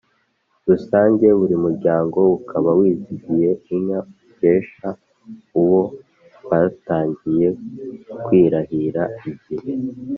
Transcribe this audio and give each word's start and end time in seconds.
rusange, 0.69 1.25
buri 1.39 1.55
muryango 1.65 2.17
ukaba 2.37 2.69
wizigiye 2.79 3.49
inka 3.75 3.99
ukesha 4.25 4.89
uwo 5.59 5.81
batangiye 6.49 7.47
kwirahira 8.23 9.03
igihe 9.31 9.71